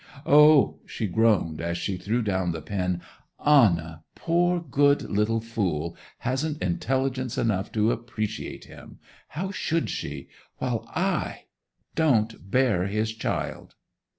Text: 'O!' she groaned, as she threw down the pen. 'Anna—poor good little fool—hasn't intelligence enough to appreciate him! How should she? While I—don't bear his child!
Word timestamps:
'O!' 0.25 0.79
she 0.87 1.05
groaned, 1.05 1.61
as 1.61 1.77
she 1.77 1.95
threw 1.95 2.23
down 2.23 2.53
the 2.53 2.61
pen. 2.63 3.01
'Anna—poor 3.45 4.59
good 4.59 5.03
little 5.03 5.39
fool—hasn't 5.39 6.59
intelligence 6.59 7.37
enough 7.37 7.71
to 7.73 7.91
appreciate 7.91 8.65
him! 8.65 8.97
How 9.27 9.51
should 9.51 9.91
she? 9.91 10.29
While 10.57 10.87
I—don't 10.95 12.49
bear 12.49 12.87
his 12.87 13.13
child! 13.13 13.75